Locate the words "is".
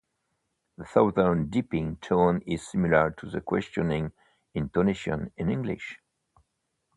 2.47-2.67